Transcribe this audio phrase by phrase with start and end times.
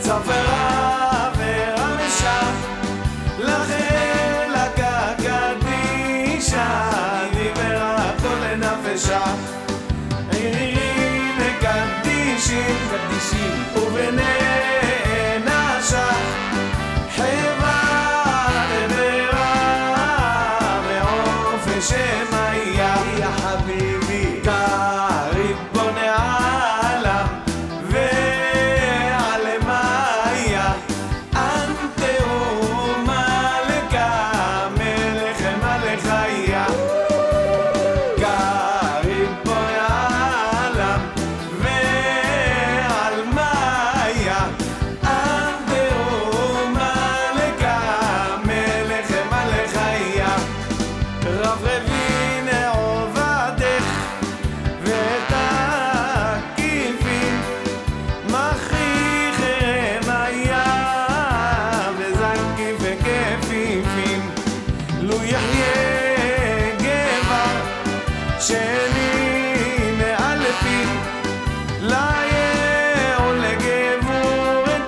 [0.00, 2.40] צפרה ורמשה,
[3.38, 4.50] לכן
[5.16, 6.68] לקקדישה,
[7.32, 9.24] דיברה כל נפשה.
[10.32, 13.75] הנה קדישים, קדישים,
[63.56, 64.30] וכפיפים
[65.00, 67.60] לו יחיה גבר
[68.40, 71.00] שני מאלפים.
[71.80, 74.86] ליה ולגבורתך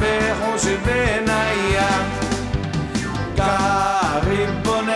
[0.00, 1.90] בחושך בניה
[3.36, 4.88] כריבון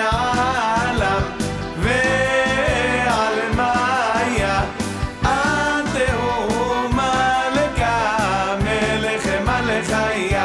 [1.83, 4.57] ועל מאיה.
[5.25, 10.36] אנטהו מלכה מלך מלכיה